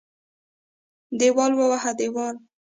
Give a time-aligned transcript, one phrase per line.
[1.19, 2.35] دېوال ووهه دېوال.